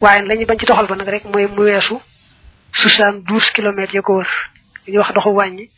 [0.00, 1.96] waaye lañu bañ ci doxal ba nag rek mooy mu weesu
[2.72, 4.28] soixante douze kilomètres ya ko wër.
[4.86, 5.70] Ñu wax doxu wàññi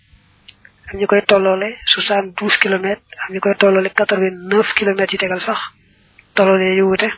[0.93, 5.13] am ñu koy tolloole soixante douze kilomètres am ñu koy tolloole quatre vingt neuf kilomètres
[5.15, 5.59] yu tegal sax
[6.35, 7.09] tolloole yu wute.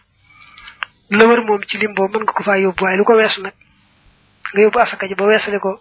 [1.11, 3.55] La wër moom ci lim mën nga ko faa yóbbu waaye lu ko weesu nag
[4.55, 5.81] nga yóbbu asaka ji ba weesale ko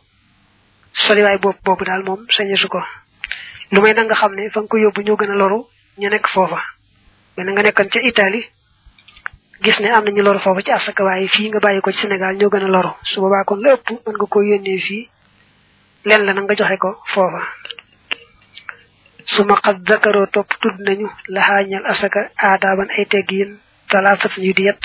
[0.94, 2.82] soliwaay boobu boobu daal moom sañesu ko.
[3.72, 5.68] Lu may da nga xam ne fa nga ko yóbbu ñoo gën a loru
[6.00, 6.60] ñu nekk foofa.
[7.38, 8.50] Mais nga nekkan ca Italie
[9.64, 12.36] gis ne am nañu loru foofu ci asaka waaye fii nga bàyyi ko ci Sénégal
[12.38, 15.10] ñoo gën a su boobaa kon la ëpp mën nga ko yónnee fii
[16.08, 17.42] leen la nga joxe ko foofa.
[19.24, 23.52] Suma xat zakaroo topp tudd nañu laxaañal asaka aadaaban ay teggiin
[23.90, 24.84] talaafat ñu di yett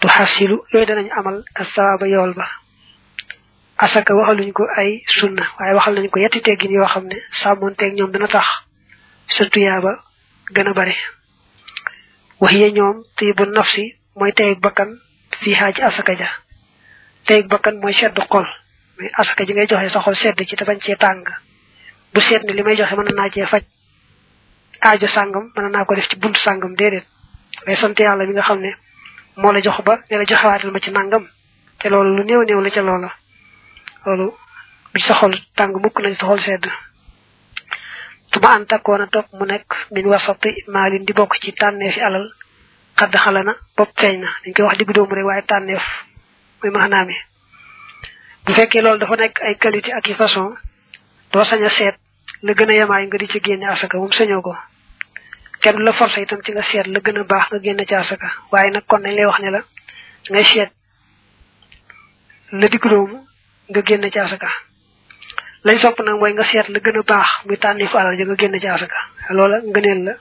[0.00, 0.06] tu
[1.18, 2.46] amal asawaaba yool ba.
[3.80, 7.94] Asaka waxaluñ ko ay sunna waaye waxal nañ ko yetti teggin yoo xam ne sàmmoonteeg
[7.96, 8.46] ñoom dana tax
[9.26, 9.92] sa tuyaaba
[10.54, 10.96] gën a bari
[12.40, 13.84] waxiye ñoom tiibu nafsi
[14.16, 14.90] mooy teyeg bakkan
[15.40, 16.28] fii xaaj asaka ja.
[17.26, 18.46] Teyeg bakkan mooy seddu xol.
[18.98, 21.24] Mais asaka ji ngay joxe sa xol sedd ci te bañ cee tàng.
[22.12, 22.94] Bu seet ne joxe
[25.84, 27.06] ko def ci buntu sàngam déedéet.
[27.66, 28.70] Ngay sant yàlla mi nga xam ne
[29.52, 31.28] la jox ba ne la joxewaatal ma ci nangam
[31.78, 33.10] te loolu lu néew néew la ca loola.
[34.06, 34.32] Loolu
[34.92, 36.66] bi sa xol tàng mukk nañ sa xol sedd.
[38.30, 39.44] Tuma an takkoona mu
[39.92, 41.52] min wasati maalin di bokk ci
[42.00, 42.26] alal
[43.00, 45.84] xadd xala na bopp feeñ na dañ koy wax digg doomu rek waaye tànneef
[46.62, 47.16] muy maanaam mi.
[48.44, 50.54] Bu fekkee loolu dafa nekk ay qualité ak façon
[53.08, 54.56] nga di ci asaka moom sañoo ko.
[55.60, 58.28] Kenn la forcé itam ci nga seet la gën a baax nga génne ci asaka.
[58.52, 59.60] Waaye nag kon nañ lay wax ne la
[60.30, 60.70] ngay seet
[62.52, 63.18] la digg doomu
[63.68, 64.48] nga génne ci asaka.
[65.78, 66.32] Sopp nga muy
[68.48, 68.98] nga ci asaka.
[69.28, 70.14] La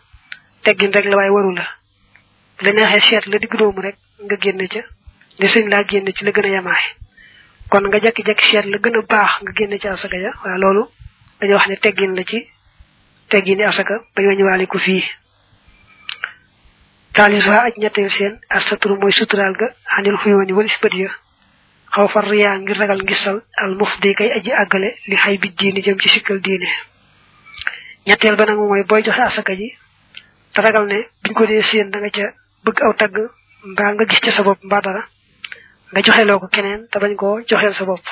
[0.63, 1.78] teggin rek la
[2.61, 4.81] la neexee seet la digg doomu rek nga génne ca.
[5.39, 6.83] Ne sëñ laa génne ci la gën a yemaay
[7.69, 10.31] kon nga jekki-jekki seet la gën a baax nga génne ci asaka ja.
[10.43, 10.83] Waaye loolu
[11.39, 12.39] dañuy wax ne teggin la ci
[13.29, 15.03] teggini asaka bañ wañu waale ko fii.
[17.13, 21.09] Taalis waa aj ñetteel seen astaturu mooy suturaal ga xanil xuyooni walis bët ya.
[21.93, 25.81] Xaw far riyaa ngir ragal ngisal al mufdi kay aji àggale li xay bi diini
[25.81, 26.67] jëm ci sikkal diine.
[28.07, 29.73] Ñetteel ba nag mooy booy joxe asaka ji
[30.53, 32.33] te ragal ne biñ ko dee seen da nga ca
[32.65, 33.15] bëgg aw tagg
[33.71, 35.03] mbaa nga gis ca sa bopp mbaa dara
[35.91, 38.05] nga joxeloo ko keneen te bañ koo joxeel sa bopp.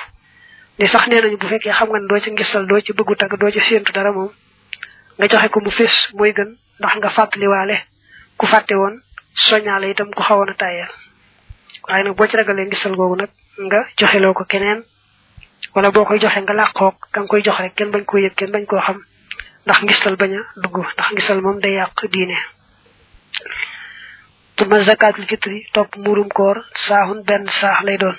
[0.80, 3.16] Li sax nee nañu bu fekkee xam nga ne doo ci ngistal doo ci bëggu
[3.16, 4.32] tagg doo ci séentu dara moom
[5.18, 6.50] nga joxe ko mu fés mooy gën
[6.80, 7.78] ndax nga fàttaliwaale
[8.38, 9.02] ku fàtte woon
[9.36, 10.92] soñaale itam ku xawoon a tàyyeel
[11.88, 13.30] waaye nag boo ci ragalee ngistal googu nag
[13.68, 14.84] nga joxeloo ko keneen
[15.76, 18.36] wala boo koy joxe nga làqoog ka nga koy jox rek kenn bañ koo yëg
[18.36, 19.00] kenn bañ koo xam
[19.66, 21.94] ndax ngistal bañ a dugg ndax ngistal moom day yàq
[24.58, 28.18] tuma zakatul fitri topp muurum koor saaxun benn saax lay doon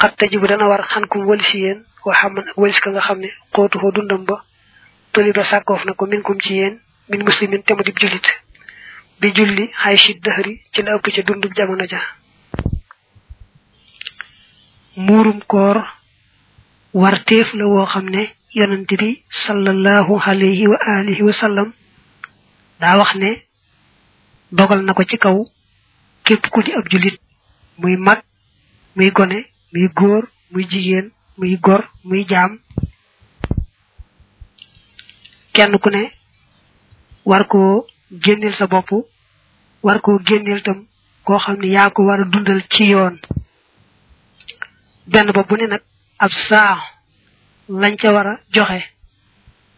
[0.00, 3.28] xat tajibu dana war xan kum walisi yéen wa xaman walis ka nga xam ne
[3.54, 4.36] xootu xoo dundam ba
[5.12, 6.74] toli ba sàkkoof na ko min kum ci yéen
[7.08, 8.26] min muslimin te mu dib jullit
[9.20, 12.00] bi julli xay shit dëxëri ci la ëpp ca dundub jamono ja
[14.96, 15.76] muurum koor
[16.94, 18.22] warteef la woo xam ne
[18.54, 21.72] yonante bi sallallahu alayhi wa alihi wa sallam
[22.80, 23.30] daa wax ne
[24.52, 25.36] dogal na ko ci kaw
[26.24, 27.20] képp ku di ab jullit
[27.78, 28.22] muy mag
[28.94, 32.58] muy gone muy góor muy jigéen muy gor muy jaam.
[35.52, 36.12] Kenn ku ne
[37.24, 38.90] war koo génneel sa bopp
[39.82, 40.86] war koo génneel tam
[41.24, 43.18] koo xam ne yaa ko war a dundal ci yoon.
[45.06, 45.82] Benn bopp bu ne nag
[46.18, 46.78] ab saax
[47.68, 48.82] lañ ca war a joxe.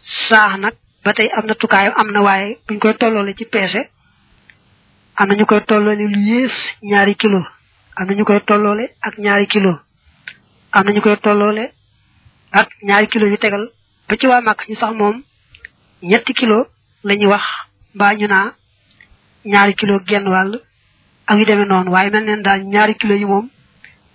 [0.03, 0.75] Saax nag
[1.05, 1.55] ba tey am na
[1.97, 3.91] am na waaye buñ koy tolloole ci peese
[5.21, 6.55] am na ñu koy tolloole lu yées
[6.91, 7.41] ñaari kilo.
[7.97, 9.73] Am na ñu koy tolloole ak ñaari kilo.
[10.77, 11.65] Am na ñu koy tolloole
[12.61, 13.65] ak ñaari kilo yu tegal
[14.09, 15.17] ba ci waa màkk ñu sax moom
[16.11, 16.59] ñetti kilo
[17.07, 17.45] la ñuy wax
[17.95, 18.47] mbaa ñu naa
[19.53, 20.53] ñaari kilo genn wàll
[21.27, 21.91] ak yu demee noonu.
[21.91, 22.43] Waaye mel neen
[22.73, 23.47] ñaari kilo yi moom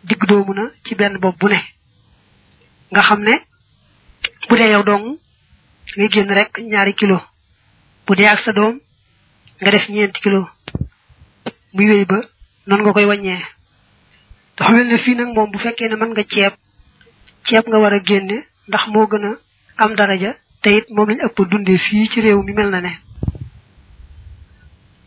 [0.04, 1.60] digg doomu na ci benn bopp bu ne.
[2.92, 3.34] Nga xam ne
[4.50, 5.18] bu yow dong
[5.98, 7.18] ngay génn rek ñaari kilo.
[8.08, 8.80] Bu dee ak sa doom
[9.62, 10.50] nga def ñeenti kilo
[11.74, 12.20] muy wéy ba
[12.68, 13.42] noonu nga koy wàññee.
[14.58, 16.54] dafa mel ne fii nag moom bu fekkee ne mën nga ceeb
[17.46, 19.32] ceeb nga war a génne ndax moo gën a
[19.84, 23.00] am daraja te it moom lañ ëpp dundee fii ci réew mi mel na ne.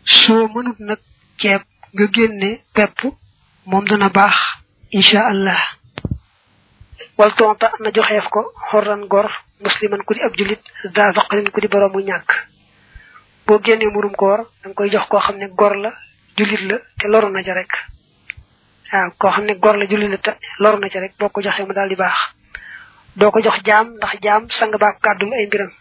[0.05, 0.99] soo mënut nag
[1.37, 1.61] ceeb
[1.93, 2.99] nga génne pepp
[3.65, 4.35] moom dana baax
[4.91, 5.61] incha allah.
[7.17, 8.41] wal tonta na joxeef ko
[8.71, 9.27] xorran gor
[9.63, 10.61] musliman ku di ab julit
[10.93, 12.29] daa faqrin ku di boroomu ñàkk.
[13.45, 15.91] boo génnee murum koor da nga koy jox koo xam ne gor la
[16.37, 17.71] julit la te loru na ja rek.
[18.93, 21.41] Waaw koo xam ne gor la julli la te loru na ci rek boo ko
[21.41, 22.17] mu daal di baax.
[23.15, 25.71] Doo ko jox jaam ndax jaam sang baa kàddul ay mbiram.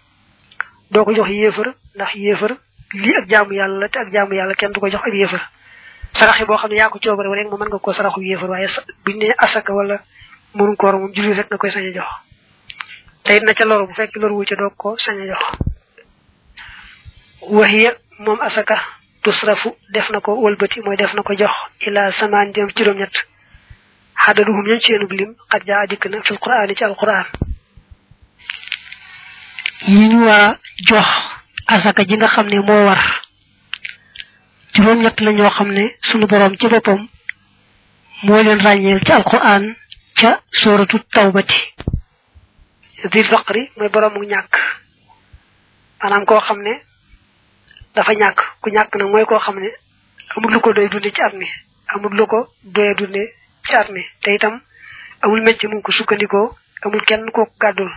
[0.91, 2.57] Doo ko jox yéefar ndax yéefar
[2.93, 5.51] lii ak jaamu yàlla la te ak jaamu yàlla kenn du ko jox ak yéefar.
[6.13, 8.69] Saraxe boo xam ne yaa ko coobare rek mu mën nga koo saraxu yéefar waaye
[9.05, 10.01] buñ ne asaka wala
[10.55, 12.09] mënu koor moom julli rek nga koy sañ a jox.
[13.23, 15.43] Te it na ca loru bu fekk loru wu ca doo ko jox.
[17.43, 18.81] Waxiya moom asaka
[19.27, 21.55] tusrafu def na ko wëlbati mooy def na jox
[21.87, 23.17] ila samaan jëm juróom-ñett.
[24.23, 27.27] Xadaduhum ñañ seenub lim xat jaa dikk na fil quraan ci alquran
[29.87, 30.59] yi ñu war
[30.89, 31.07] jox
[31.67, 33.03] asaka ji nga xam ne moo war.
[34.75, 37.09] Juróom-ñett la ñoo xam ne sunu borom ci boppam
[38.23, 39.75] moo leen ràññeel ci alquran
[40.19, 41.75] ca sóoratu tawbati.
[43.13, 44.55] Dil faqri mooy boroomu ñàkk.
[46.01, 46.73] Maanaam koo xam ne
[47.97, 48.39] dafa ñàkk.
[48.61, 49.71] ku ñàkk nag mooy koo xam ne
[50.37, 51.47] amul lu ko doy dunde ci at mi
[51.93, 53.23] amul lu ko doye dunde
[53.67, 53.89] ci at
[54.23, 54.61] te itam
[55.23, 56.55] amul mecc mu ko sukkandikoo
[56.85, 57.91] amul kenn ko gàddul.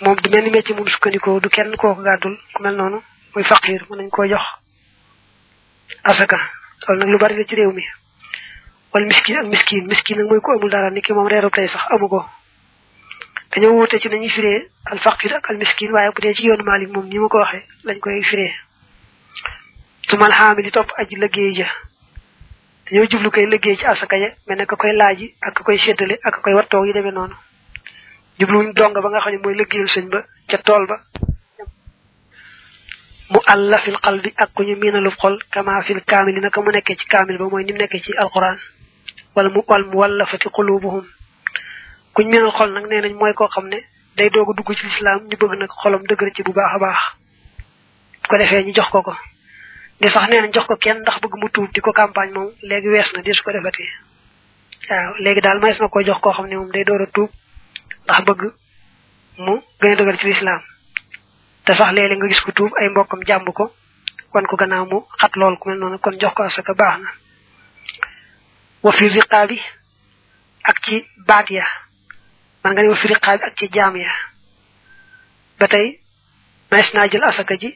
[0.00, 2.38] Moom du mel mecc mu sukkandikoo du kenn koo gàddul.
[2.54, 3.02] Ku mel noonu
[3.34, 4.44] muy faqir mën nañ koo jox
[6.04, 6.38] asaka.
[6.86, 7.84] Loolu nag lu bari la ci réew mi.
[8.92, 11.84] Wala miskin ak miskin miskin nag mooy ko amul dara ni ki moom reeru sax
[11.90, 12.24] amu ko.
[13.52, 16.64] Dañoo wuute ci nañuy firee al faqir ak al miskin waaye bu dee ci yoonu
[16.64, 18.52] Maalik moom ni ma ko waxee lañ koy firee.
[20.08, 21.66] Tumal xaami di topp aji liggéey ja.
[22.90, 25.78] Dañoo jublu koy liggéey ci asaka ya mel ne ka koy laaji ak ka koy
[25.78, 27.34] séddale ak ka koy wattoog yi demee noonu.
[28.38, 30.96] Jubluwuñ dong ba nga xam ne mooy liggéeyal sëñ ba ca tool ba.
[33.30, 36.96] Mu àlla fil qalbi ak ku ñu miinalub xol kama fil kaamili naka mu nekkee
[36.96, 38.56] ci kaamil ba mooy ni nekkee ci alquran.
[39.34, 41.04] Wala mu wal mu wallafati qulubuhum
[42.18, 43.46] kuñ miinal xol nag nee nañ mooy koo
[44.18, 46.78] day doog a dugg ci lislaam ñu bëgg nag xolam dëgër ci bu baax a
[46.78, 47.00] baax.
[48.28, 49.14] Ko defee ñu jox ko ko.
[50.00, 52.50] Di sax nee nañ jox ko kenn ndax bëgg mu tuub di ko campagne moom
[52.62, 53.84] léegi wees na di su ko defati.
[54.90, 57.30] Waaw léegi daal mays na ko jox koo xam ne day door a tuub
[58.04, 58.42] ndax bëgg
[59.38, 60.62] mu gën a dëgër ci lislaam
[61.64, 63.70] te sax léeg-léeg nga gis ko tuub ay mbokkam jàmb ko
[64.34, 67.10] wan ko gannaaw mu xat lool ku mel noonu kon jox ko asaka baax na.
[68.82, 69.58] Wa fi riqaabi
[70.64, 71.66] ak ci baat ya
[72.62, 74.10] man nga ne wa fi riqaabi ak ci jaam ya.
[75.58, 76.00] Ba tey
[76.70, 77.70] naa jël asaka ji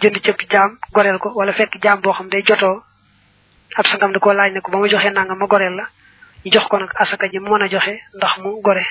[0.00, 2.82] jënd cëpp jaam goreel ko wala fekk jaam boo xam day jotoo
[3.76, 5.88] ab sangam da koo laaj ne ko ba ma joxee ma goreel la
[6.44, 8.84] ñu jox ko nag asaka ji mu joxe ndax mu gore.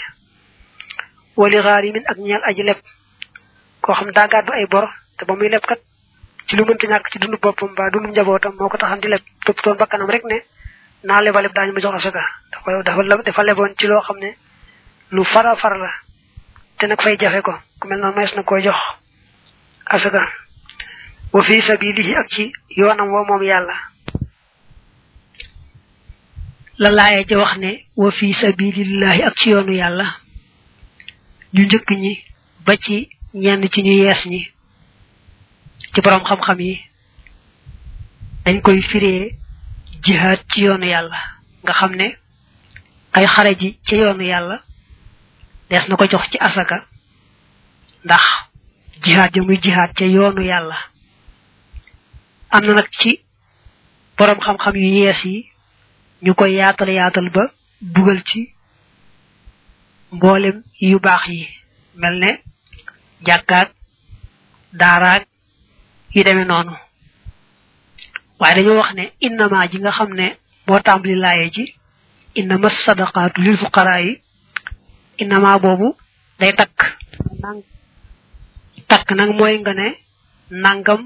[1.37, 2.77] Wali xaarimin ak ñeel aji leb
[3.81, 4.87] koo xam daa gàddu ay bor
[5.17, 5.79] te ba muy leb kat
[6.47, 9.21] ci lu mënta ñàkk ci dundu boppam ba dundu njabootam moo ko taxan di leb
[9.45, 10.37] topp toon bakkanam rek ne
[11.03, 12.23] naa leba leb daañu ma jox asaka.
[12.51, 12.83] Dafa
[13.23, 14.35] dafa leboon ci loo xam ne
[15.15, 15.91] lu fara far la
[16.77, 17.53] te nag fay jafe ko.
[17.79, 18.75] Ku mel noonu mayees na koo jox.
[19.85, 20.21] Asaka.
[21.33, 23.73] Wa fi sabilihi ak ci yoonam woo moom yàlla.
[26.77, 30.05] La laaya ja wax ne wa fi sabilillahi ak ci yoonu yàlla.
[31.53, 32.13] Ñu njëkk ñi
[32.65, 34.41] ba ci ñenn ci ñu yees ñi.
[35.93, 36.81] Ci borom xam-xam yi.
[38.45, 39.37] Dañ koy firee
[40.03, 41.17] jihaad ci yoonu yàlla.
[41.63, 42.17] Nga xam ne
[43.13, 44.61] kay xare ci yoonu yàlla
[45.69, 46.85] des na ko jox ci asaka.
[48.05, 48.23] ndax
[49.03, 50.77] jihaat ja muy jihaat ca yoonu yàlla.
[52.51, 53.21] am na nag ci
[54.17, 55.49] boroom xam-xam yu yees yi
[56.23, 57.51] ñu koy yaatal yaatal ba
[57.81, 58.53] dugal ci
[60.11, 61.47] mboolem yu baax yi.
[61.95, 62.41] mel ne
[63.25, 63.69] jàkkaak
[64.73, 65.23] daaraak
[66.13, 66.73] yi demee noonu.
[68.39, 70.37] waaye dañoo wax ne innama ji nga xam ne
[70.67, 71.73] moo tàmbali laaye ji
[72.35, 74.21] innama sadaqaatu lil fuqaraa yi
[75.17, 75.95] innama boobu
[76.39, 76.79] day takk.
[78.87, 79.87] Takk nag mooy nga ne
[80.49, 81.01] nangam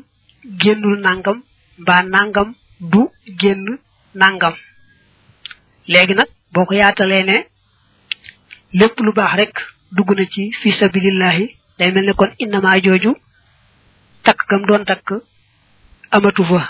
[0.61, 1.37] génnul nangam
[1.81, 2.49] mbaa nangam
[2.79, 3.01] du
[3.39, 3.65] génn
[4.21, 4.55] nangam.
[5.87, 7.37] Léegi nag boo ko yaatalee ne
[8.73, 9.53] lépp lu baax rek
[9.91, 11.45] dugg na ci fi sabilillahi
[11.77, 13.15] day mel ne kon innama jooju
[14.23, 15.09] takk gam doon takk
[16.11, 16.69] amatu fa.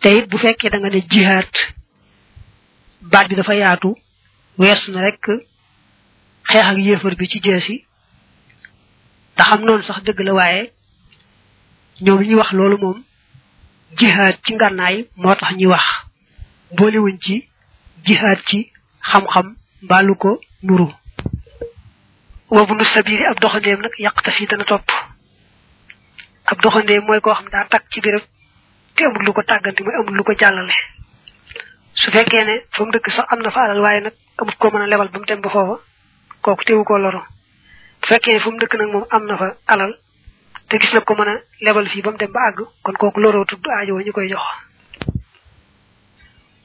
[0.00, 1.52] Te it bu fekkee da nga ne jihaat
[3.00, 3.94] baat bi dafa yaatu
[4.58, 5.20] weesu na rek
[6.48, 7.84] xeex ak yéefar bi ci jeesi.
[9.36, 10.72] te xam noonu sax dëgg la waaye
[12.00, 12.98] ñoom ñuy wax loolu moom
[13.98, 15.84] jihaat ci ngànnaay moo tax ñuy wax.
[16.76, 17.48] boolewuñ ci
[18.04, 18.70] jihaat ci
[19.10, 20.88] xam-xam mbaalu ko nuru.
[22.50, 24.88] wabu nu sabiri ab doxandeem nag yàq fi dana topp.
[26.44, 28.22] ab doxandeem mooy koo xam daa takk ci béréb
[28.94, 30.74] te amul lu ko tàgganti mooy amul lu ko jàllale.
[31.94, 34.70] Su fekkee ne fa mu dëkk sax am na fa alal waaye nag amut koo
[34.70, 35.80] mën a lebal ba mu dem ba foofa
[36.42, 37.20] kooku teewu koo loro
[38.00, 39.92] bu fekkee ne fu mu dëkk nag moom am na fa alal
[40.68, 43.20] te gis na ko mën a lebal fii ba mu dem ba àgg kon kooku
[43.20, 44.42] loroo tudd aajo ñu koy jox.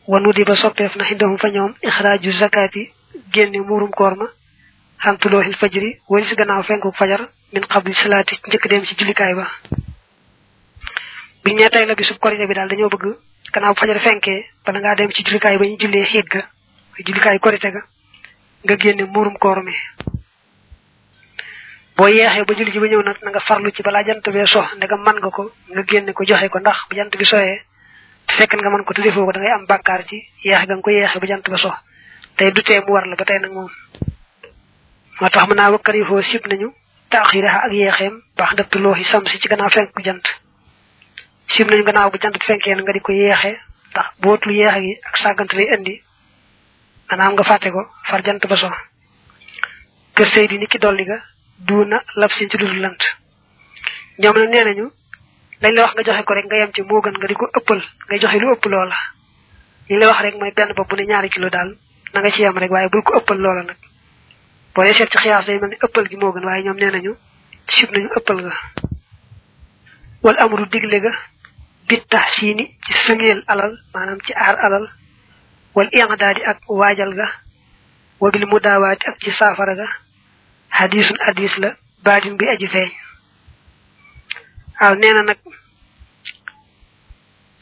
[0.07, 2.91] Wanu di ba soppeef na xindahum fa ñoom ixraaju zakati
[3.33, 4.27] génne muurum koor ma
[5.03, 9.47] xantulooxil fajri wali si gannaaw fenku fajar min qabli salaati njëkk dem ci jullikaay ba.
[11.43, 13.05] Bi ñe tay la bisub korite bi daal dañoo bëgg
[13.53, 16.41] gannaaw fajar fenkee bala ngaa dem ci jullikaay ba ñu jullee xiit ga?
[17.05, 17.81] Jullikaay korite ga?
[18.63, 19.73] Nga génne muurum koor mi
[21.97, 24.45] boo yeexee ba julli ji ba ñëw nag na nga farlu ci balaa jant bee
[24.45, 27.57] so ndegam man nga ko nga génne ko joxe ko ndax bu jant bi soyee
[28.27, 30.75] te fekk nga man ko te defoo ko da ngay am bàkkaar ci yeexe ga
[30.75, 31.73] nga ko yeexe ba jant ba so
[32.37, 33.69] tey du tee mu war la ba tey nag moom
[35.19, 35.71] moo tax mën naa
[36.05, 36.69] foo sib nañu
[37.09, 40.25] ak looxi sam si ci gannaaw fenk jant
[41.47, 43.59] sib nañu gannaaw bu jant fenkee nga di ko yeexe
[43.91, 46.01] ndax bootul yeexe gi ak sàggante lay indi.
[47.09, 48.69] Maanaam nga fàtte ko far jant ba so.
[50.15, 51.17] Kër sëy di ni ki dolli ga
[51.57, 53.01] duuna lab sin ci dudul lant
[54.19, 54.91] ñoom nag nee nañu
[55.61, 57.45] lañ la wax nga joxe ko rek nga yem ci moo gën nga di ko
[57.57, 58.95] ëppal ngay joxe lu ëpp loola.
[59.89, 61.77] Li la wax rek mooy benn bopp bu ne ñaari kilo daal
[62.13, 63.77] na nga ci yem rek waaye bul ko ëppal loola nag.
[64.73, 66.91] Boo dee seet ci xiyaas day mel ni ëppal gi moo gën waaye ñoom nee
[66.91, 67.15] nañu
[67.67, 68.53] sib nañu ëppal ga
[70.23, 71.11] wal amru digle ga
[71.87, 74.85] bit tax siini ci sëngeel alal maanaam ci aar alal
[75.75, 77.27] wal iqdaadi ak waajal ga
[78.19, 79.87] wabil mudaawaati ak ci saafara ga.
[80.69, 82.91] Hadisun hadis la baadin bi aji feeñ.
[84.81, 85.37] Waaw nee na nag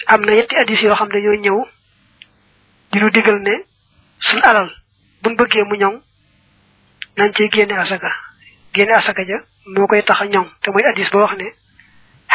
[0.08, 1.60] am na yetti hadis yoo xam dañoo ñëw
[2.92, 3.54] di nu digal ne
[4.20, 4.70] suñ alal
[5.22, 6.02] buñ bëggee mu ñoŋ
[7.18, 8.12] nañ ci génne asaka.
[8.74, 11.46] Génne asaka ja moo koy tax ñoŋ te mooy hadis ba wax ne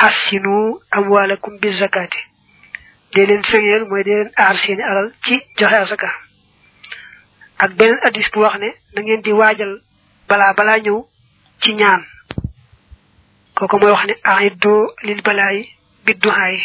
[0.01, 2.19] hassinu amwalakum bi zakati
[3.15, 6.09] dee leen sëngeel mooy dee leen aar seeni alal ci joxe asaka
[7.59, 9.73] ak beneen hadis bu wax ne na ngeen di waajal
[10.29, 10.99] balaa balaa ñëw
[11.61, 12.03] ci ñaan.
[13.55, 15.59] Kooku mooy wax ne aiddo lil balaay
[16.07, 16.57] bidduhaay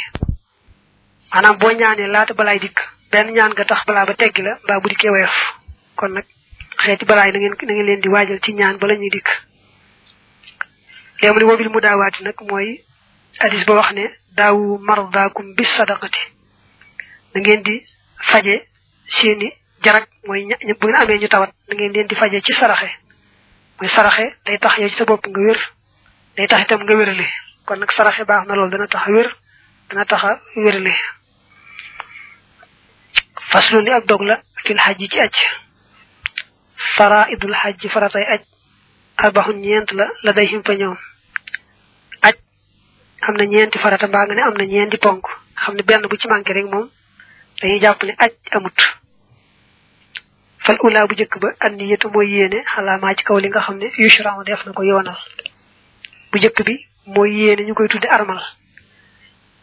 [1.31, 2.79] maanaam boo ñaanee laata balaay dikk
[3.11, 5.35] benn ñaan nga tax balaa ba teggi la mbaa bu dikkee woyof.
[5.95, 6.25] Kon nag
[6.83, 8.95] xeeti balaay na ngeen na ngeen leen di waajal ci ñaan bala
[11.45, 12.84] wobil mu daawaati nag mooy
[13.39, 14.05] hadis ba wax ne
[14.37, 16.19] daawu mardaakum bis sadaqati.
[17.33, 17.75] Na ngeen di
[18.29, 18.55] faje
[19.07, 19.51] seeni
[19.83, 20.45] jarak mooy
[20.79, 22.89] bu ngeen amee ñu tawat na ngeen leen di faje ci saraxe.
[23.79, 25.59] Mooy saraxe day tax yow ci sa bopp nga wér
[26.37, 27.27] day tax itam nga wérale.
[27.65, 29.29] Kon nag saraxe baax na loolu dana tax wér
[29.89, 30.93] dana tax a wérale.
[33.51, 35.35] Faslu li ab dog la fil xajji ci aj.
[36.95, 38.41] Faraidul xajji faratay aj.
[39.17, 40.97] Arbaxun ñeent la la day him fa ñoom
[43.27, 45.25] am na ñeenti farata mbaa nga ne am na ñeenti ponk.
[45.61, 46.89] Xam ne benn bu ci manqué rek moom
[47.61, 48.77] dañuy jàpp ne aj amut.
[50.65, 53.61] Fal ula bu jëkk ba an niyatu mooy yéene xalaa maa ci kaw li nga
[53.65, 55.17] xam ne yushra def na ko yoonal.
[56.31, 58.41] Bu jëkk bi mooy yéene ñu koy tudde armal.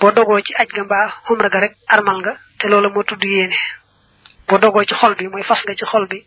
[0.01, 3.23] Boo dogoo ci aj ga mbaa xumra ga rek armal nga te loolu moo tudd
[3.25, 3.57] yéene.
[4.49, 6.25] Boo dogoo ci xol bi mooy fas nga ci xol bi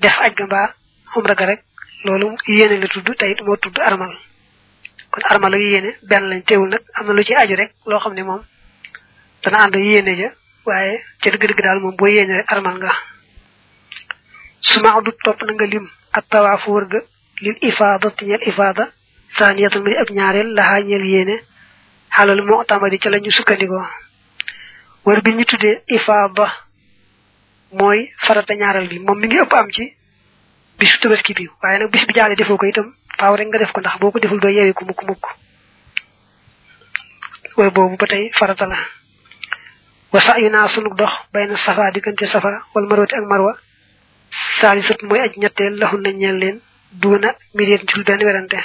[0.00, 0.74] def aj ga mbaa
[1.12, 1.62] xumra ga rek
[2.04, 4.12] loolu yéene la tudd te it moo tudd armal
[5.14, 8.00] kon armal ak yéene benn lañ teewul nag am na lu ci aju rek loo
[8.02, 8.42] xam ne moom
[9.42, 10.28] dana ànd yéene ja
[10.66, 12.92] waaye ca dëgg-dëgg daal moom boo yéene rek armal nga.
[14.60, 17.00] Suma du topp na nga lim ak tawaafu wër ga
[17.44, 18.84] lil ifaada ti ñeel ifaada
[19.38, 21.36] saaniyatan mi ab ñaareel laxaa ñeel yéene
[22.16, 23.84] xalal moo tamadi ca la ñu sukkandikoo.
[25.04, 26.46] Wër bi ñu tuddee ifaada
[27.72, 29.84] mooy farata ñaareel bi moom mi ngi ëpp am ci
[30.78, 32.94] bisu tabaski bi waaye nag bis bi jaale defoo ko itam
[33.24, 35.24] faaw rek nga def ko ndax boo ko deful doo yeewee ko mukk mukk
[37.56, 38.06] wër boobu ba
[38.38, 38.76] farata la
[40.12, 43.56] wa sa yu naa sunu dox bay na safa diggante safa wala marwati ak marwa.
[44.60, 46.60] Saalisat mooy aj ñetteel laxun nañ ñeel leen
[46.92, 48.58] duuna miréet jul benn werante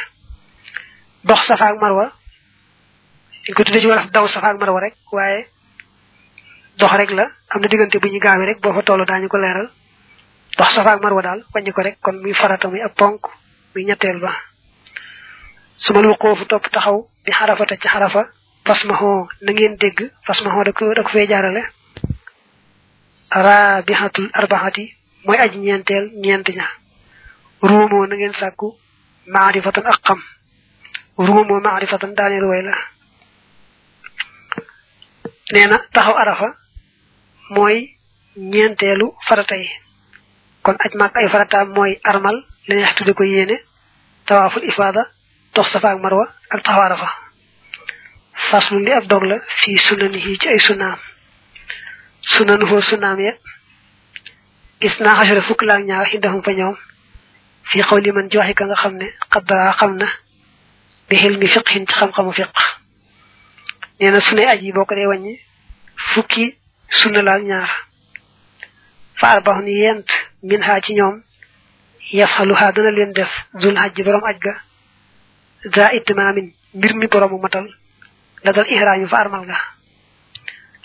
[1.24, 2.12] dox safa ak marwa.
[3.56, 5.48] Ko tuddee ci wolof daw safa ak marwa rek waaye
[6.78, 9.38] dox rek la am na diggante bu ñu gaawee rek boo fa toll daañu ko
[9.38, 9.70] leeral
[10.58, 13.22] dox safa ak marwa daal wàññi ko rek kon muy farata muy ponk
[13.76, 14.34] muy ñetteel ba
[15.84, 18.22] su ma lu xoofu topp taxaw bi xarafata ci xarafa
[18.66, 21.10] fasmaxoo ma xoo na ngeen dégg fas ma xoo da ko da ko
[24.40, 24.84] arbaxati
[25.26, 26.66] mooy aji ñeenteel ñeent ña.
[27.70, 28.68] Ruumoo na ngeen sàkku
[29.34, 30.20] maarifatan ak xam.
[31.18, 32.74] Ruumoo maarifatan daaneel way la.
[35.54, 36.48] Nee na taxaw arafa
[37.56, 37.78] mooy
[38.52, 39.56] ñeenteelu farata
[40.64, 43.56] kon aj maak ay farataam mooy armal la neex tudde ko yéene
[44.28, 45.02] tawaaful ifaada
[45.60, 47.10] dox safa ak marwa ak taxaw arafa
[48.50, 51.00] faslu li ab dog la fii sunanihi ci ay sunaam
[52.34, 53.34] sunanu foo sunaam ya
[54.82, 56.76] gis naa xasara fukk laak ñaar xindahum fa ñoom
[57.70, 60.08] fii xaw li man joxe ka nga xam ne xaddaa xam na
[61.10, 62.50] bi xel mi fiqhin ci xam-xamu fiq
[64.00, 65.36] nee na sunay aj yi boo ko dee wàññi
[66.14, 66.46] fukki
[66.90, 67.70] sunna laak ñaar
[69.20, 70.08] fa arbahun yent
[70.44, 71.16] min ha ci ñoom
[72.12, 74.54] yafhaluha dana leen def zul hajj borom aj ga
[75.64, 77.68] za itmamin mbir mi borom matal.
[78.44, 79.58] La dal ihram fa armal ga.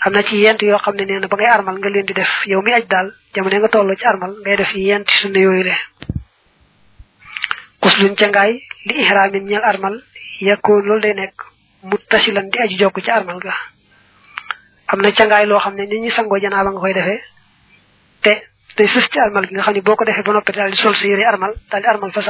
[0.05, 2.45] Amna ci yent yo xamne neena ba ngay armal nga leen di def.
[2.45, 5.75] Yow mi aj dal jamono nga tollu ci armal ngay def yent sunna yoyu le.
[7.79, 8.51] Kuslun ca ngaay
[8.85, 10.03] li ihramin ñal armal
[10.41, 11.33] yakko lol day nek
[11.83, 13.53] muttasilan di aju jokku ci armal ga.
[14.87, 17.23] Amna ca ngaay lo xamne nit ñi sango janaaba nga koy defé
[18.21, 18.43] te
[18.75, 21.07] day sus ci armal gi nga xamni boko defé ba nopi dal di sol sa
[21.07, 22.21] yére armal dal di armal fa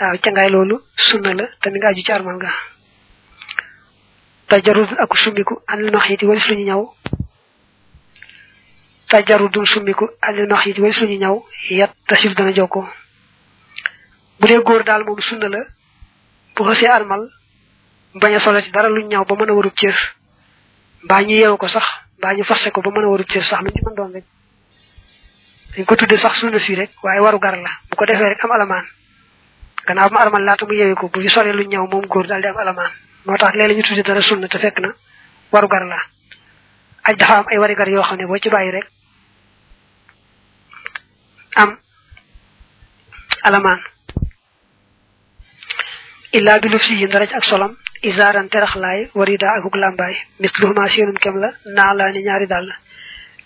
[0.00, 2.50] waaw ca ngaay loolu sunna la te mi nga aju ci armal ga
[4.48, 6.82] tajarud ak sumiku anil mahiti walis luñu ñaw.
[9.08, 11.36] Tajarudul sumiku anil mahiti walis luñu ñaw
[11.70, 12.80] yat tasil dana joko
[14.40, 15.60] bu dee góor daal moom sunna la
[16.54, 17.22] bu xasee armal
[18.14, 19.96] bañ a solo ci dara luñ ñaw ba mën a warub cër.
[21.04, 21.84] Mbaa ñu yeewu ko sax
[22.18, 24.24] mbaa ñu fasse ko ba mën a warub cër sax lu ñu mën rek.
[25.76, 27.70] Dañ ko tudde sax sunna fii rek waaye waru gar la.
[27.90, 28.84] Bu ko defee rek am alamaan
[29.86, 32.42] gannaaw ma armal laata mu yeewu ko bu ñu solee luñ ñaw moom góor daal
[32.42, 32.92] di am alamaan
[33.26, 34.94] moo tax ñu tudde dara sunna te fekk na
[35.52, 35.98] waru gar la
[37.04, 38.86] aj dafa am ay wari gar yoo xam ne boo ci bàyyi rek
[41.56, 41.78] am.
[43.44, 43.80] Alamaan
[46.32, 47.76] illa bi lufsi yi ndaraj ak solam.
[48.02, 52.66] Izaaran teraxlaay warida akuk lambaay misluhuma seenum kem la naala ni ñaari dal.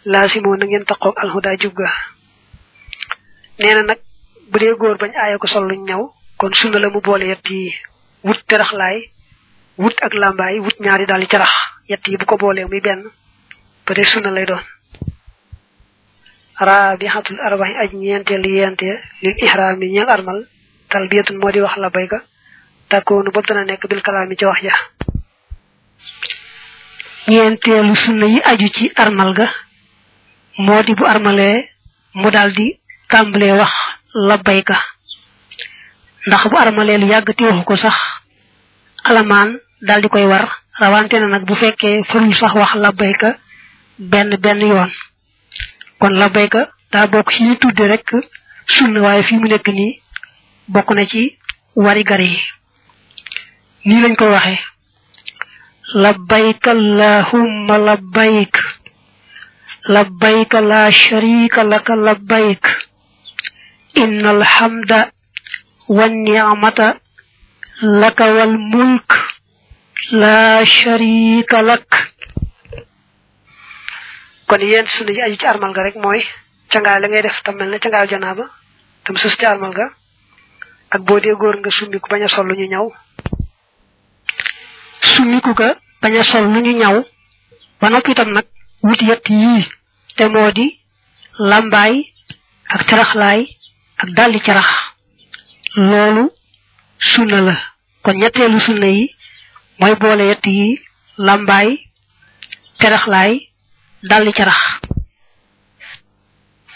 [0.05, 1.91] Laasimo na ngeen taqoog alhuda jubga
[3.59, 3.99] neena nag
[4.51, 5.13] bu dee góor bañ
[5.47, 6.03] sol luñ ñaw
[6.39, 7.75] kon sunna la mu boole yett yi
[8.25, 8.99] wut teraxlaay
[9.83, 11.51] wut ak lambaay wut ñaari dal carax
[11.89, 13.03] yett yi bu ko boolee muy benn
[13.87, 14.63] ba sunna lay doon.
[16.61, 18.89] Rabihatul arbahi aj ñeenteel yente
[19.23, 20.47] lil ihram yi ñeel armal
[20.91, 22.19] talbiyatun moo di wax la bayga
[22.89, 24.75] takkoonu bopp dana nekk bil kalaami ci wax ja.
[27.29, 29.47] Ñeenteelu sunna yi aju ci armal ga
[30.59, 31.69] moo di bu armalee
[32.15, 33.73] mu daldi tàmbalee wax
[34.15, 34.77] labbayka
[36.29, 37.97] ndax bu armalee lu yàgg ti waxu ko sax
[39.09, 39.51] alamaan
[39.89, 40.45] daldi koy war
[40.81, 43.31] rawante na nag bu fekkee farul sax wax labbayka
[43.99, 44.91] benn benn yoon.
[46.01, 46.61] Kon labbayka
[46.93, 48.09] daa bokk ci ñu tudde rek
[48.67, 50.01] sunna waaye fi mu nekk nii
[50.69, 51.23] bokk na ci
[51.75, 52.39] wari gar yi.
[53.87, 54.59] Nii lañ ko waxe.
[55.95, 58.55] Labbayk allahumma labbayk.
[59.89, 62.65] Labbayk la sharika laka labbayk.
[63.95, 65.11] Inna alhamda
[68.01, 69.11] laka wal mulk
[70.11, 71.89] la sharika lak
[74.49, 76.21] kon yeen sunu yi aju ci armal ga rek mooy
[76.71, 78.45] cangaay la ngay def tam mel na cangaay janaaba
[79.05, 79.87] tam sus ci armal ga
[80.91, 82.87] ak boo dee góor nga summiku bañ a sol ñu ñaw.
[85.01, 87.05] Summiku ga bañ a sol ñu ñaw
[87.81, 88.47] ba noppi itam nag
[88.83, 89.69] wut yett yii
[90.17, 90.67] te moo di
[91.39, 91.95] lambaay
[92.69, 93.41] ak taraxlaay
[94.03, 94.69] ak daldi carax
[95.77, 96.31] loolu
[96.99, 97.57] sunna la.
[98.03, 99.15] Kon ñetteelu sunna yi
[99.79, 100.79] mooy boole yett yi
[101.19, 101.79] làmbaay
[102.79, 103.33] taraxlaay
[104.03, 104.61] daldi carax.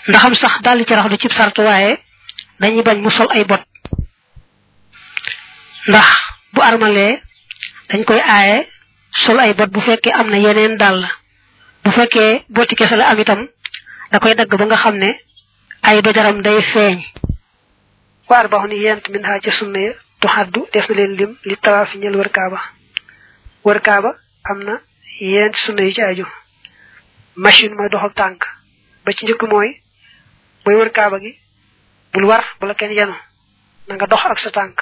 [0.09, 1.99] Ndaxam sax daldi carax du cib sart waaye
[2.61, 3.63] dañuy bañ mu sol ay bot.
[5.89, 6.07] Ndax
[6.53, 7.21] bu armalee
[7.89, 8.69] dañ koy aaye
[9.13, 11.07] sol ay bot bu fekkee am na yeneen dàll.
[11.85, 13.49] Bu fekkee boti kese la am itam
[14.11, 15.11] da koy dagg ba nga xam ne
[15.83, 16.99] ay dojaram day feeñ.
[18.33, 21.33] Waar ba ni yent min ha ca sunna ya tu haddu def na leen lim
[21.49, 22.59] li tawaafi ñel wër kaaba.
[23.65, 24.11] Wër kaaba
[24.51, 24.75] am na
[25.21, 26.27] yent sunna yi ci aju.
[27.37, 28.41] Machine mooy doxal tànk.
[29.05, 29.71] Ba ci njëkk mooy
[30.65, 31.33] booy wër kaaba gi
[32.13, 33.15] bul war bu la kenn yenu.
[33.89, 34.79] Na nga dox ak sa tànk.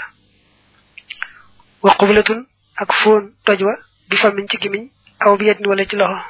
[1.83, 3.75] Wa qublatun ak foon toj wa
[4.09, 4.85] bi famin ci gimiñ
[5.21, 6.21] aw bi yedin wala ci loxo.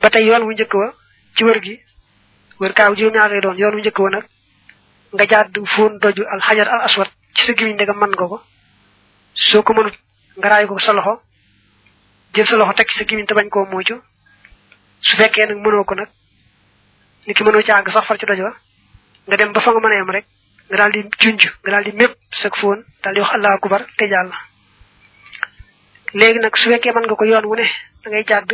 [0.00, 0.94] Ba tey yoon wu njëkk wa
[1.34, 1.74] ci wër gi
[2.60, 4.24] wër kaaw juróom ñaar doon yoon wu njëkk wa nag
[5.14, 8.38] nga jaad foon toju al hajar al aswad ci sa gimiñ ndega man nga ko.
[9.34, 9.94] soo ko mënut
[10.38, 11.14] nga raay ko sa loxo
[12.34, 13.96] jël sa loxo teg ci sa gimiñ te bañ koo muucu.
[15.00, 16.08] su fekkee nag mënoo ko nag
[17.26, 18.52] ni ki mënoo ci àgg sax far ci doj wa
[19.26, 20.26] nga dem ba fa nga mën a rek
[20.68, 23.82] nga daal di junj nga daal di mépp sag foon daal di wax allahu akbar
[23.96, 24.30] te jàll.
[26.18, 27.66] léegi nag su fekkee mën nga ko yoon wu ne
[28.02, 28.50] da ngay jàdd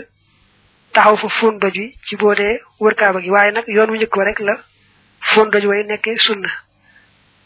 [0.93, 2.35] taxaw fa foon doj wi ci boo
[2.83, 4.55] wër kaaba gi waaye nag yoon wu njëkk wa rek la
[5.35, 6.49] foon doj way nekkee sunna.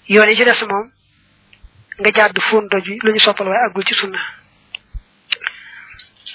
[0.09, 0.87] Yoon yi ci des moom
[2.01, 4.19] nga jàdd foon doj wi lu ñu soppal waaye àggul ci sunna.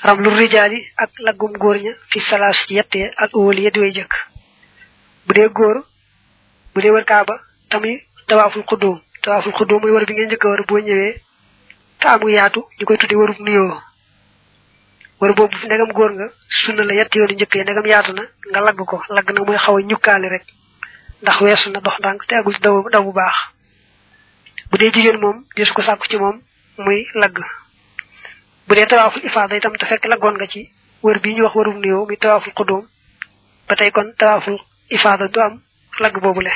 [0.04, 3.92] Ram lu rijaali ak laggum góor ña fi salaas ci yettee ak óoli yeddi way
[3.94, 4.14] jëkk.
[5.26, 5.78] Bu dee góor
[6.74, 7.40] bu dee wër kaaba
[7.70, 9.00] tamuy tawaaful xuddoom.
[9.22, 11.22] Tawaaful xuddoom mooy wër bi ngeen njëkk a wër boo ñëwee
[12.00, 13.82] te amu yaatu ñu koy tudde wërub nuyoo.
[15.22, 18.24] Wër boobu fi ndegam góor nga sunna la yetti yoonu njëkk yi ndegam yaatu na
[18.52, 19.04] nga lagg ko.
[19.10, 20.44] Lagg nag mooy xaw a ñukkaali rek
[21.24, 23.36] ndax weesu na dox ndànk te agul daw daw bu baax.
[24.70, 26.38] Bu dee jigéen moom desu ko sàkku ci moom
[26.78, 27.38] muy lagg.
[28.68, 28.88] Bu dee
[29.28, 30.62] ifaada itam te fekk laggoon nga ci
[31.04, 32.86] wër bi ñu wax wërum nuyoo mi tawaaful xudóom
[33.68, 34.58] ba kon tawaaful
[34.90, 35.62] ifaada du am
[36.00, 36.52] lagg boobu le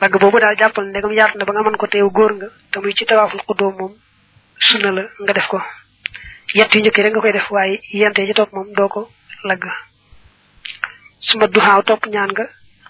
[0.00, 2.78] lagg boobu daal jàppal ndegam yaatu na ba nga mën ko teew góor nga te
[2.80, 3.92] muy ci tawaaful xudóom moom
[4.58, 5.58] sunna la nga def ko.
[6.54, 9.00] Yett yu njëkk rek nga koy def waaye yente ci topp moom doo ko
[11.20, 12.46] suma duxaaw topp ñaan nga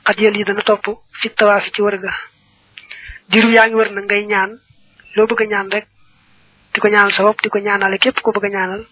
[0.07, 0.87] xat yël yi dana topp
[1.21, 2.13] fi tawaafi ci wër ga.
[3.31, 4.51] Diiru yaa ngi wër na ngay ñaan.
[5.17, 5.87] Loo bëgg ñaan rek
[6.73, 8.83] di ko ñaanal sa bopp di ko ñaanale képp ko bëgg ñaanal.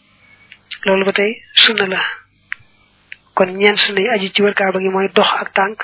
[0.84, 2.00] Loolu ba tey sunna la.
[3.36, 5.78] Kon ñeen sunna yi aju ci wër kaaba gi mooy dox ak tànk.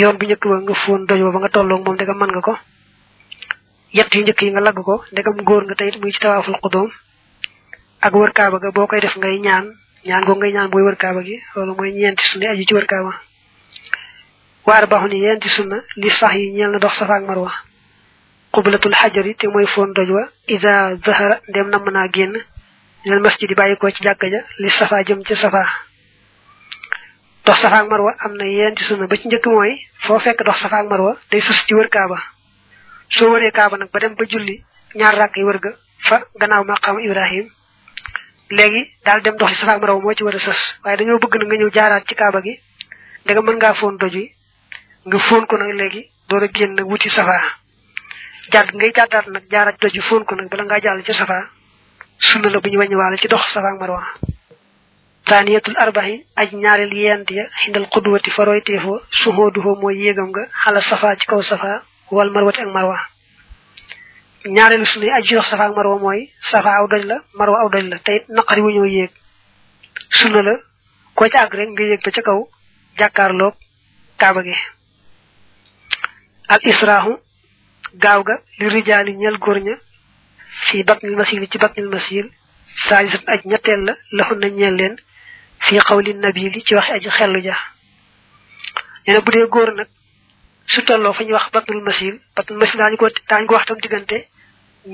[0.00, 2.54] Yoon bu njëkk ba nga fóon doj ba nga tolloog moom ndegam mën nga ko.
[3.96, 6.90] Yett yu njëkk yi nga lagg ko ndegam góor nga tey muy ci tawaaful xudóom
[8.00, 9.66] ak wër kaaba ga boo koy def ngay ñaan
[10.08, 10.70] ñaan go ngay ñaan
[11.26, 11.36] gi.
[11.54, 13.12] Loolu ñeenti sunna aju ci kaaba
[14.66, 17.52] waar baxu ni yenti sunna li sax yi ñeel na dox safa ak marwa.
[18.52, 20.28] Qublatul xajari te mooy foon doj wa.
[20.46, 22.34] Ida zahara ndem namm naa génn
[23.04, 25.64] lil masjid yi bàyyi ko ci jàkka ja li safa jëm ci safa.
[27.44, 29.06] Dox safa ak marwa am na yenti sunna.
[29.06, 29.72] Ba ci njëkk mooy
[30.06, 32.18] foo fekk dox safa ak marwa day sus ci wër kaaba.
[33.10, 34.62] Soo wëree kaaba nag ba dem ba julli
[34.94, 35.72] ñaar rakk yi wër ga
[36.08, 37.48] fa gannaaw maqaam ibrahim.
[38.50, 41.36] Léegi daal dem doxi safa ak marwa moo ci war a sës waaye dañoo bëgg
[41.38, 42.60] na nga ñëw jaaraat ci kaaba gi
[43.26, 44.32] da nga mën ngaa foon doj wi
[45.06, 47.38] nga foon ko nag léegi door a génn nag wuti safa.
[48.52, 51.38] Jàdd ngay jàddaat nag jaaraat doj wi foon ko nag bala ngaa jàll ci safa
[52.18, 54.02] sunna la bu ñu wàññiwaale ci dox safa ak marwa.
[55.24, 60.80] Taaniyatul arbahi aj ñaareel yent ya xindal xudwati faroy teefoo suhooduhoo mooy yéegam nga xala
[60.80, 62.98] safa ci kaw safa wal marwati ak marwa.
[64.44, 67.68] Ñaareelu sunna yi aju dox safa ak marwa mooy safa aw doj la marwa aw
[67.68, 69.10] doj la tey naqari wu ñoo yéeg.
[70.10, 70.54] Sunna la
[71.14, 72.48] koo ci àgg rek nga yéeg ba ca kaw
[72.98, 73.54] jàkkaarloog
[74.18, 74.56] kaaba gi.
[76.52, 77.12] Al israhu
[78.02, 79.74] gaaw ga li rijaali ñel góor ña
[80.66, 82.26] fii batnil masil ci batnil masil
[82.88, 84.94] saalisat aj ñetteel la laxun na ñeel leen
[85.64, 87.56] fii xawli nabili ci waxi aji xellu ja.
[89.06, 89.88] Na bu dee góor nag
[90.66, 93.78] su tolloo fa ñuy wax batnul masil batnul masil daañu ko daañu ko wax tam
[93.80, 94.28] diggante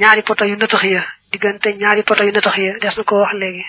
[0.01, 3.33] ñaari poto yu natax ya diggante ñaari poto yu natax ya des na ko wax
[3.41, 3.65] léegi.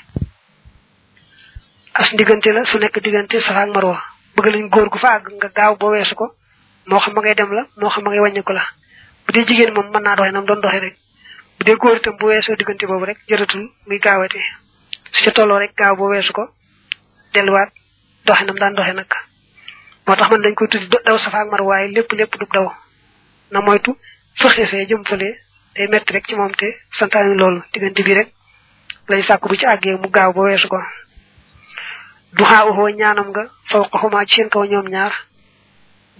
[1.94, 3.98] As diggante la su nekk diggante safa ak marwa
[4.36, 6.36] bëgg lañ góor gu fa nga gaaw boo weesu ko
[6.90, 8.64] moo xam ma ngay dem la moo xam ngay ko la.
[9.26, 10.96] Bu dee jigéen moom mën naa doxee nam doon doxee rek.
[11.58, 14.40] Bu dee góor itam bu weesoo diggante boobu rek jotatul muy gaawate.
[15.12, 16.44] Su ca tolloo rek gaaw boo weesu ko
[17.34, 17.70] delluwaat
[18.26, 19.12] doxe nam daan doxe nag.
[20.06, 22.68] Moo tax man dañ koy tuddi daw safa ak mar waaye lépp lépp du daw.
[23.52, 23.92] Na moytu
[24.40, 25.30] fëxe fee jëm fële
[25.76, 27.62] day metti rek ci moom te santaani loolu.
[27.72, 28.30] Diggante bi rek
[29.10, 30.80] lay sàkku bu ci àggee mu gaaw ba weesu ko.
[32.34, 33.84] Du xaawuxoo ñaanam nga faw
[34.26, 35.14] ci seen kaw ñoom ñaar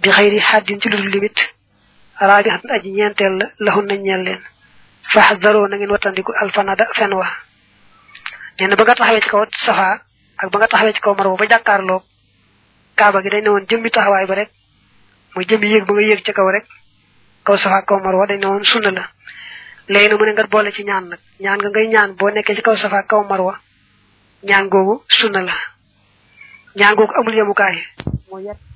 [0.04, 1.38] بغير حد تلو لبت
[2.22, 4.40] رابعة أجنيان تل لهن نجيان لين
[5.12, 7.24] فحذروا نجن وطن ديكو ألفان أدا فنوا.
[8.60, 10.00] نجن بغا تحوية كو تصفا
[10.40, 11.36] أك بغا تحوية كو مروا.
[11.36, 12.02] بجا كارلو
[12.96, 14.50] كابا كده نون جمي تحوية بريك.
[15.36, 16.66] مو جمي يك بغا يك جكو ريك
[17.46, 18.26] كو صفا كو مروا.
[18.26, 19.08] دي نون سنة لا.
[19.88, 23.52] لينو من انگر بولي چي نان نان غنغي نان بو نكي جكو صفا كو مروا.
[24.44, 25.54] نان غوغو سنة لا.
[26.76, 27.84] نان غوغو أمول يمو كاي
[28.32, 28.69] مو يك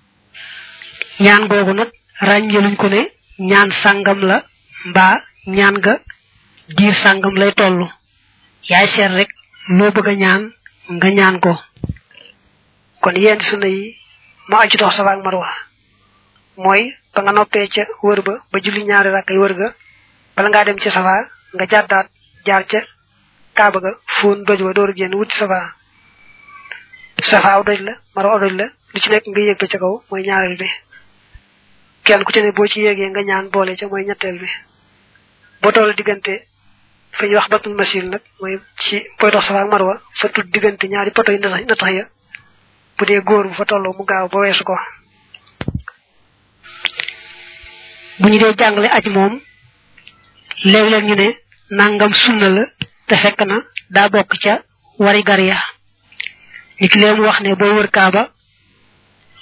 [1.21, 1.91] ñaan googu nag
[2.29, 2.87] ràññeeluñ ko
[3.39, 4.37] ñaan sàngam la
[4.91, 5.15] mbaa
[5.47, 5.95] ñaan ga
[6.77, 7.87] diir sàngam lay tollu
[8.71, 9.31] yaay seet rek
[9.77, 10.43] loo bëgg a ñaan
[10.95, 11.53] nga ñaan ko.
[13.03, 13.97] Kon yeen sunna yi
[14.49, 15.49] ma aju dox safa ak marwa.
[16.57, 16.83] Mooy
[17.15, 19.69] ba nga noppee ca wër ba ba julli ñaari rakk wër ga
[20.37, 21.15] bala ngaa dem ci safa
[21.55, 22.07] nga jàddaat
[22.47, 22.81] jaar ca
[23.57, 25.59] kaaba ga fóon doj wa door génn wuti safa
[27.31, 30.23] safa doj la marwa aw la lu ci nekk nga yéeg ba ca kaw mooy
[30.27, 30.69] ñaareel bi.
[32.05, 34.49] Kenn ku ci ne boo ci yéegee nga ñaan boole ca mooy ñetteel bi.
[35.63, 36.47] Boo toll diggante
[37.13, 41.11] fi wax batul masil nag mooy ci booy dox safa marwa fa tudd diggante ñaari
[41.11, 42.05] poto yi na tax ya.
[42.99, 44.77] Bu dee góor bu fa tolloo mu gaaw ba weesu ko.
[48.21, 49.41] Bu ñu dee jàngale aj moom
[50.65, 51.29] léeg-léeg ñu ne
[51.71, 52.65] nangam sunna la
[53.07, 53.57] te fekk na
[53.91, 54.63] daa bokk ca
[54.99, 55.59] wari gar ya.
[56.81, 58.31] Ni ki leen wax ne booy wër kaaba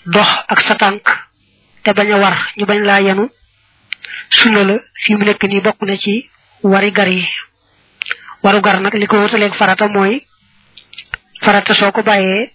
[0.07, 1.05] dox ak sa tànk
[1.85, 3.29] te bañ a war ñu bañ laa yenu
[4.31, 6.29] sunna la fi mu nekk nii bokk na ci
[6.62, 7.27] wari gar yi.
[8.42, 10.27] Waru gar nag li ko wutaleeg farata mooy
[11.42, 12.51] farata soo ko bàyyee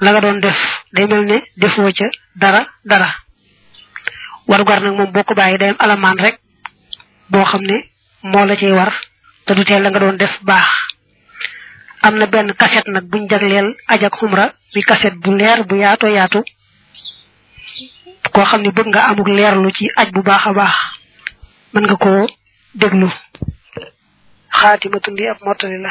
[0.00, 0.58] la nga doon def
[0.92, 2.06] day mel ne defoo ca
[2.36, 3.14] dara dara.
[4.48, 6.40] Waru gar nag moom boo ko bàyyee day am alamaan rek
[7.30, 7.84] boo xam ne
[8.22, 8.92] moo la cay war
[9.44, 10.68] te du teel la nga doon def baax.
[12.02, 15.74] Am na benn kaset nag buñ jagleel aj ak xumra bi kaset bu leer bu
[15.76, 16.42] yaato yaatu
[18.32, 20.74] koo xam ne bëgg nga amuk leerlu ci aj bu baax a baax
[21.72, 22.26] mën nga koo
[22.74, 23.08] déglu.
[24.58, 25.90] Xaatimatu ndi ab mottali la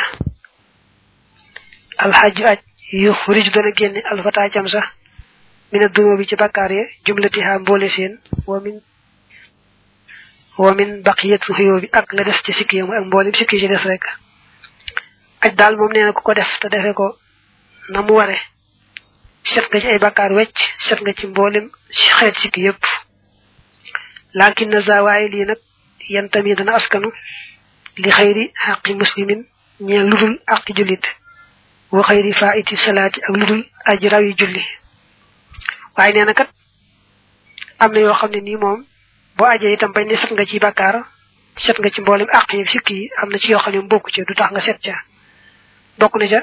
[2.03, 2.59] alxaju aj
[2.91, 4.85] yu rij dana génne alfata cam sax
[5.71, 8.81] mina dunoo bi ci bakkaar ya jumlatiha mboole seen wa min
[10.57, 13.67] wa min baqiyatu xuyoo bi ak la des ci sikki yamu ak mboolim sikki ci
[13.67, 14.03] des rek.
[15.41, 17.17] Aj daal moom nee na ku ko def te defe ko
[17.89, 18.37] na mu ware
[19.51, 21.65] set nga ci ay bakkaar wecc set nga ci mboolem
[22.17, 22.83] xeet sikki yépp
[24.39, 25.45] lakin na zawaayi lii
[26.13, 27.09] yan tamit dana askanu
[28.01, 29.41] li xayri xaqi muslimin
[29.79, 31.05] ñeel ludul aqi jullit.
[31.91, 34.63] Wa xayri faiti salaati ak ludul aji raw yi julli.
[35.95, 36.49] Waaye nee na kat
[37.79, 38.85] am na yoo xam ne nii moom
[39.37, 40.95] boo itam bañ ne set nga ci bakkaar
[41.57, 44.51] set nga ci mboolem àq yi sikki yi am na ci ne bokku du tax
[44.51, 44.95] nga set ca.
[45.99, 46.39] Bokk na ca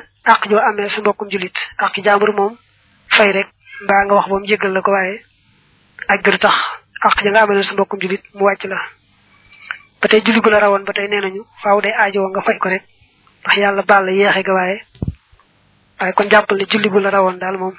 [0.50, 2.56] joo amee sa mbokkum julit àq jaambur moom
[3.16, 3.48] fay rek
[3.84, 5.16] mbaa nga wax mu jéggal la ko waaye
[6.08, 6.56] aj ga du tax
[7.06, 8.78] àq ja nga amee sa mbokkum julit mu wàcc la.
[10.00, 12.68] Ba julli gu la rawoon ba tey nee nañu faaw day aajoo nga fay ko
[12.68, 12.84] rek
[13.42, 14.76] ndax yàlla baal la yeexe ga waaye.
[16.00, 17.76] Waaye kon jàppal ne julli gu la moom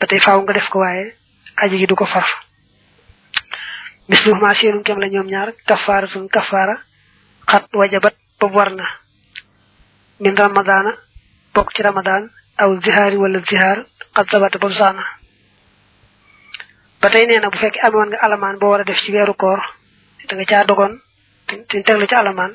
[0.00, 1.14] ba tey faaw nga def ko waaye
[1.62, 2.26] aji gi du ko far.
[4.08, 6.76] Misluhuma seenum kem la ñoom ñaar kafaaratun kafaara
[7.50, 8.84] xat wajabat bob war na.
[10.20, 10.92] Min ramadana
[11.54, 15.04] bokk ci ramadan aw zihaari wala zihaar xat sabata bob saana
[17.00, 19.34] ba tey nee na bu fekkee amoon nga alamaan boo war a def ci weeru
[19.34, 19.60] koor
[20.28, 20.94] da nga caa dogoon
[21.68, 22.52] te teg la ci alamaan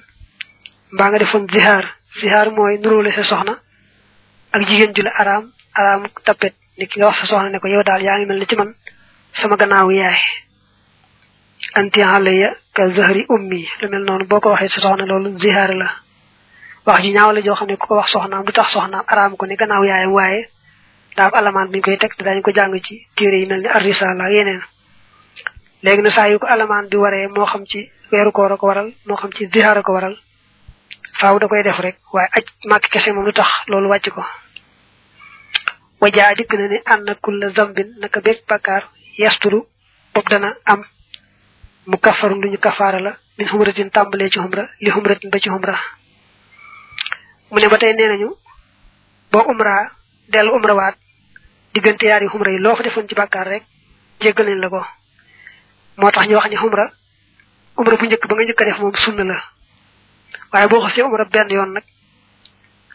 [0.93, 1.85] mbaa nga defoon zihaar
[2.19, 3.53] zihaar mooy nuróole sa soxna
[4.53, 4.61] ak
[5.05, 5.43] la araam
[5.79, 6.53] araam tapet.
[6.77, 8.55] Ni ki nga wax sa soxna ne ko yow daal yaa ngi mel ni ci
[8.55, 8.69] man
[9.33, 10.19] sama gannaaw yaay
[11.75, 13.61] anti alayya ka zahri ummi.
[13.81, 15.89] Lu mel noonu boo ko waxee sa soxna loolu zihaar la.
[16.85, 18.75] Wax ji ñaaw la joo xam ne ku ko wax soxnaam du tax
[19.11, 20.49] araam ko ne gannaaw yaayam waaye
[21.17, 23.67] daa am alamaan buñ koy teg te dañ ko jàng ci téere yi mel ni
[23.67, 24.61] arrisala yeneen.
[25.83, 28.67] Léegi na saa yu ko alamaan bi waree moo xam ci weeru koor a ko
[28.67, 30.15] waral moo xam ci zihaar a ko waral
[31.19, 34.23] faaw da koy def rek waaye aj màkk kese moom lu tax loolu wàcc ko.
[36.01, 38.83] Wajaa dikk na ne ànd kulla zambin naka bépp bakkaar
[39.17, 39.59] yasturu
[40.13, 40.83] bopp dana am.
[41.87, 45.49] Mu kafaru lu ñu kafaara la min xumratin tàmbalee ci xumra li xumratin ba ci
[45.49, 45.75] xumra.
[47.51, 47.77] Mu ne ba
[49.31, 49.91] boo umra
[50.29, 50.95] dellu umra waat
[51.77, 53.63] diggante yaari xumra yi loo fa defoon ci bàkkaar rek
[54.19, 54.81] jéggal nañ la ko.
[55.97, 56.85] Moo tax ñu wax ni xumra
[57.77, 59.37] umra bu njëkk ba nga a def moom sunna la.
[60.51, 61.83] Waaye boo xasee umra benn yoon nag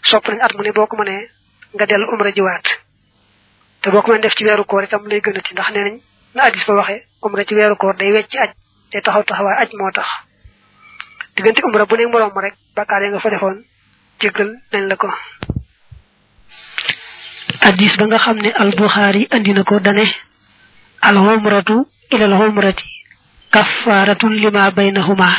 [0.02, 1.30] sopp nañ at mu ne boo ko mënee
[1.74, 2.66] nga dellu umra jiwaat.
[3.80, 5.84] Te boo ko mën def ci weeru koor itam lay gën a ci ndax nee
[5.84, 5.96] nañ
[6.34, 8.50] na addis ba waxee umra ci weeru koor day wecc aj
[8.90, 10.08] te taxaw taxawaay aj moo tax.
[11.36, 13.64] Diggante umra bu ne moroom rek bakkaar yi nga fa defoon
[14.20, 15.08] jéggal nañ la ko
[17.68, 20.04] addis ba nga xam ne al buxaari andi na ko dane
[21.08, 21.76] al umratu
[22.12, 22.84] ila al umrati
[23.54, 25.30] kaffaratun lima baynahuma.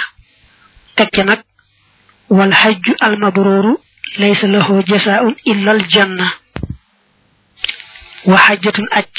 [0.96, 1.42] Teg ca nag
[2.30, 3.74] wal hajju al mabruru
[4.20, 6.28] laysa lahu jasaa'un illa al janna
[8.26, 9.10] wa hajjatun aj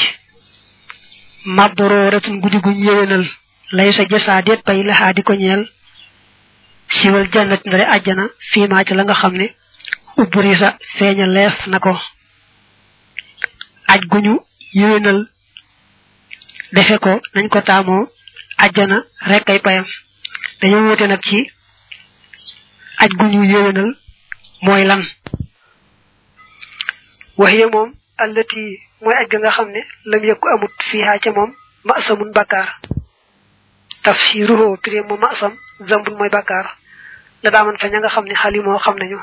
[1.44, 3.24] mabruratun gudi guñ yewenal
[3.72, 5.62] laysa jasaa deet bay laxaa di ko ñeel.
[6.88, 9.46] Siwal jannat ndare àjjana fii maa ca la nga xam ne
[10.16, 11.98] ubburisa feeña leef na ko
[13.94, 14.34] aj guñu
[14.78, 15.20] yewenal
[16.74, 18.08] defe ko nañ ko taamoo
[18.64, 18.96] àjjana
[19.30, 19.86] rek ay payam.
[20.60, 21.50] Dañoo wute nag ci
[23.02, 23.90] aj guñu yewenal
[24.62, 25.02] mooy lan.
[27.38, 27.90] Waxiye moom
[28.22, 28.62] allati
[29.02, 29.80] mooy aj ga nga xam ne
[30.10, 31.50] lam yëkku amut fiihaa ca moom
[31.84, 32.68] masamun bakkaar.
[34.02, 35.52] Tafsiruhu pré mu masam
[35.88, 36.66] zambun mooy bakkaar.
[37.42, 39.18] La daaman fa nga xam ne xali moo xam nañu.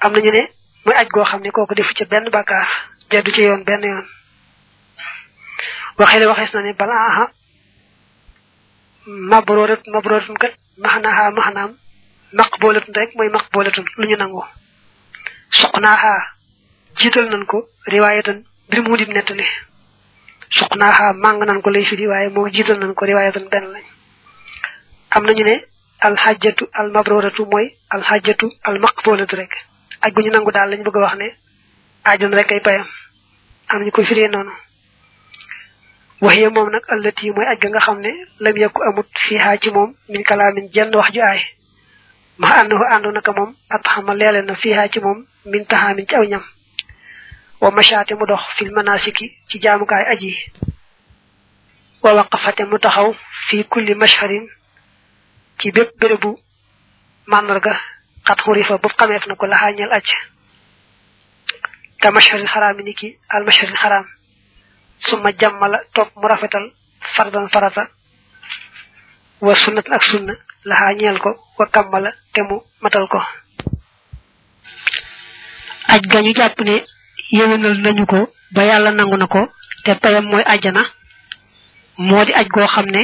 [0.00, 0.42] Am nañu ne
[0.84, 2.68] mooy aj goo xam ne kooku defu ca benn bakkaar
[3.10, 4.06] jaddu ci yoon benn yoon
[5.98, 7.24] waxee waxees na ne bala aha
[9.06, 10.52] mabrorat mabroratun kat
[10.84, 11.70] maxnaaha maxnaam
[12.38, 14.42] maqboolatun rek mooy maqboolatun lu ñu nangu
[15.50, 16.12] soqnaaha
[16.98, 19.44] jiital nañ ko riwaayatan mbir mu dib nettali.
[20.50, 23.84] Suqnaaha màng nañ ko lay firi waaye moo jiital nañ ko riwaayatan benn lañ
[25.10, 25.64] am nañu ne
[26.00, 29.52] alxajjatu almabroratu mooy alxajjatu almaqbolatu rek.
[30.02, 31.28] Aj gu ñu nangu daal lañ bëgg wax ne
[32.04, 32.86] ajoon rek ay payam
[33.68, 34.52] am ñu ko firee noonu.
[36.20, 39.94] Moom nag allati mooy aj ga nga xam ne lam yakku amut fiihaa ci moom
[40.08, 41.40] min kalaamin jenn wax ju aay.
[42.38, 46.14] Ma ànnahu àndu naka moom at xama leele na fiihaa ci moom min taxaamin ci
[46.16, 46.42] aw ñam.
[47.60, 50.32] Wa mashaate mu dox fil manasiki ci jaamukaay aji
[52.02, 53.14] wa waqafate mu taxaw
[53.48, 54.46] fi kulli mashharin
[55.58, 56.38] ci bépp bérébu
[57.26, 57.74] màndarga
[58.26, 60.08] xat xurifa bu xameef na ko laxaañal acc
[62.00, 64.06] ka masharil xaraam ni ki al masharil xaraam
[64.98, 66.72] suma jàmmala topp mu rafetal
[67.14, 67.88] fardan farata.
[69.40, 70.34] Wa sunnat ak sunna
[70.64, 73.20] laxaañeel ko wa kammala te mu matal ko.
[75.88, 76.82] Aj gañu jàpp ne
[77.30, 79.48] yéwénal nañu ko ba yàlla nangu na ko
[79.84, 80.82] te payam mooy ajjana
[81.96, 83.02] moo di aj goo xam ne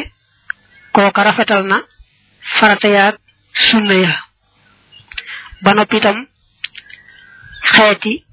[0.92, 1.64] kooka rafetal
[2.40, 3.16] farata yaag
[3.52, 4.12] sunna ya.
[5.62, 5.72] Ba
[7.72, 8.23] xeeti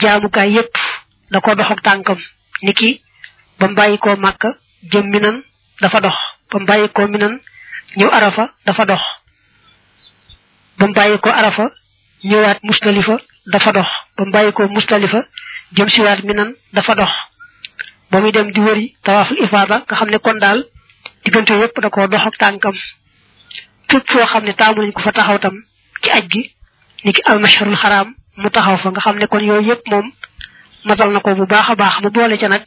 [0.00, 0.74] jaamukaay yépp
[1.30, 2.18] da ko dox tànkam.
[2.62, 3.02] Niki
[3.58, 4.42] ba mbàyyi koo màkk
[4.92, 5.42] jëm minan
[5.80, 6.14] dafa dox.
[6.50, 7.40] Ba mbàyyi koo minan
[8.66, 9.00] dafa dox.
[10.78, 11.70] Ba ko arafa
[12.24, 13.18] ñëwaat mustalifa
[13.52, 13.88] dafa dox.
[14.16, 15.24] Ba mbàyyi ko mustalifa
[15.72, 17.10] jëm siwaat minan dafa dox.
[18.10, 20.64] Ba muy dem di wëri tawaaful ifaada nga xam ne kon daal
[21.24, 22.74] diggante yépp da ko dox ak tànkam.
[23.88, 25.54] Fépp foo xam ne taamu nañ ko fa taxaw tam
[26.02, 26.42] ci aj gi
[27.04, 30.12] niki almasharul xaraam mu taxaw fa nga xam ne kon yooyu yëpp moom
[30.84, 32.64] matal na ko bu baax a baax mu boole ca nag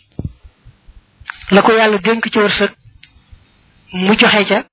[1.52, 2.72] la ko yàlla dénk ci wërsëg
[3.94, 4.66] mu joxe ca